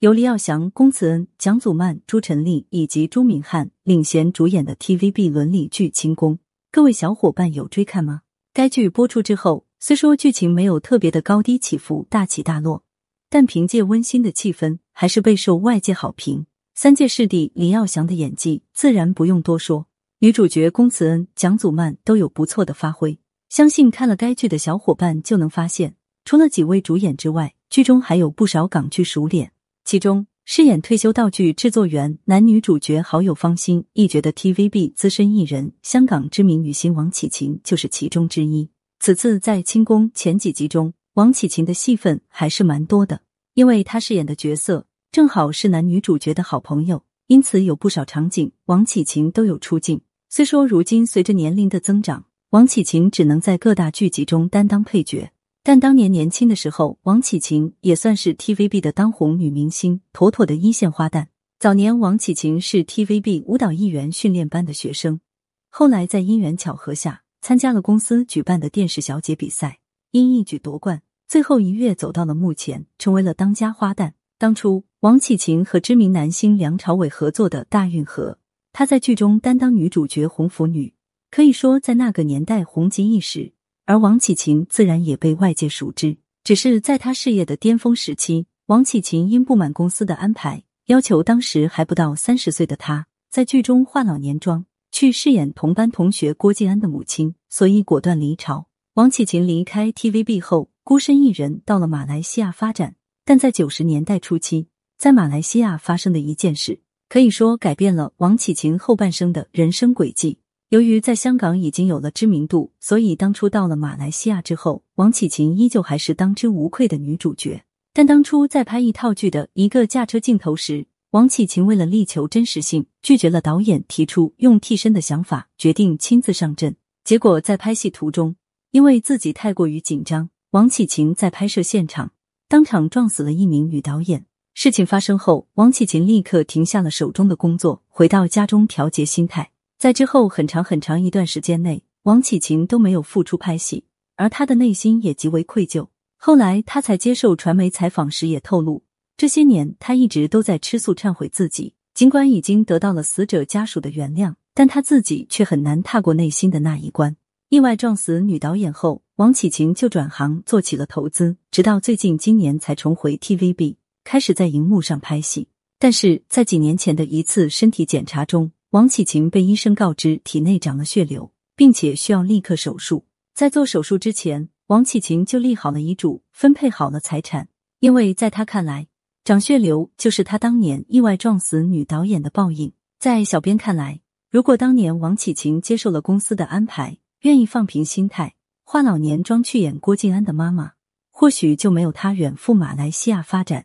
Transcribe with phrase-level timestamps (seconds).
[0.00, 6.34] 由黎耀祥、龚慈恩、蒋祖曼、朱晨丽以及朱敏瀚领衔主演的 TVB 伦理剧《清宫》，
[6.70, 8.20] 各位小伙伴有追看吗？
[8.54, 12.84] 该剧播出之后，虽说剧情没有特别的高低起伏、大起大落，
[13.28, 16.46] 但凭借温馨的气氛，还是备受外界好评。
[16.76, 19.88] 三届视帝黎耀祥的演技自然不用多说，
[20.20, 23.18] 女主角龚慈恩、蒋祖曼都有不错的发挥。
[23.48, 29.50] 相信看了该剧的小伙伴就能发现，除了几位主演之外，剧中还有不少港剧熟脸。
[29.88, 38.68] 其中，饰演退休道具制作员男女主角好友方心一角的 TVB 资深艺人、香港知名女星王启琴就是其中之一。
[39.00, 43.22] 此次在《清宫》前几集中，王启琴的戏份还是蛮多的，
[43.54, 44.84] 因为她饰演的角色。
[45.10, 50.02] 正好是男女主角的好朋友，因此有不少场景王启晴都有出镜。
[50.28, 55.30] 虽说如今随着年龄的增长，王启晴只能在各大剧集中担当配角，
[55.62, 61.26] 但当年年轻的时候，王启晴也算是 TVB 的当红女明星，妥妥的一线花旦。
[61.58, 65.20] 早年王启晴是 TVB 舞蹈艺员训练班的学生，
[65.68, 69.80] 后来在因缘巧合下参加了公司举办的电视小姐比赛，
[70.12, 74.12] 因一举夺冠，最后一跃走到了幕前，成为了当家花旦。
[74.38, 74.84] 当初。
[75.02, 78.32] 王启晴和知名男星梁朝伟合作的《大运河》，
[78.72, 80.92] 她在剧中担当女主角红拂女，
[81.30, 83.52] 可以说在那个年代红极一时。
[83.88, 86.18] 而王启勤自然也被外界熟知。
[86.44, 98.68] 只是在她事业的巅峰时期，王启勤因不满公司的安排，要求当时还不到三十岁的她在剧中化老年妆，去饰演同班同学郭晋安的母亲，所以果断离巢。
[98.92, 102.96] 王启勤离开 TVB 后，孤身一人到了马来西亚发展。
[103.24, 104.68] 但在九十年代初期。
[104.98, 110.40] 在马来西亚发生的一件事，可以说改变了王启勤后半生的人生轨迹。
[110.70, 117.62] 由于在香港已经有了知名度，所以当初到了马来西亚之后，王启晴依旧还是当之无愧的女主角。
[117.94, 126.76] 但当初在拍一套剧的一个驾车镜头时，王启晴为了力求真实性，拒绝了导演提出用替身的想法，决定亲自上阵。
[127.02, 128.36] 结果在拍戏途中，
[128.70, 132.12] 因为自己太过于紧张，王启晴在拍摄现场
[132.46, 134.26] 当场撞死了一名女导演。
[134.52, 139.50] 事情发生后，王启琴立刻停下了手中的工作，回到家中调节心态。
[139.78, 143.84] 在之后很长很长一段时间内，王启琴都没有复出拍戏，
[144.16, 145.86] 而他的内心也极为愧疚。
[146.16, 148.82] 后来他才接受传媒采访时也透露，
[149.16, 151.74] 这些年他一直都在吃素忏悔自己。
[151.94, 157.16] 尽管已经得到了死者家属的原谅，但他自己却很难踏过内心的那一关。
[157.48, 163.76] 意外撞死女导演后，王启琴就转行做起了投资，直到最近今年才重回 TVB。
[164.02, 165.46] 开始在荧幕上拍戏，
[165.78, 173.06] 但是在几年前的一次身体检查中，王启晴被医生告知体内长了血瘤，并且需要立刻手术。
[173.34, 177.48] 在做手术之前，王启晴就立好了遗嘱，分配好了财产，
[177.80, 178.86] 因为在他看来，
[179.24, 182.70] 长血瘤就是他当年意外撞死女导演的报应。
[182.98, 188.34] 在小编看来，如果当年王启晴接受了公司的安排，愿意放平心态，
[188.64, 190.72] 化老年妆去演郭晋安的妈妈，
[191.10, 193.64] 或许就没有他远赴马来西亚发展。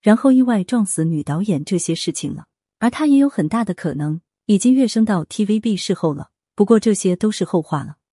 [0.00, 2.46] 然后意外撞死女导演这些事情了，
[2.78, 6.30] 而他也有很大的可能已经跃升到 TVB 视后了。
[6.54, 7.97] 不过这些都是后话了。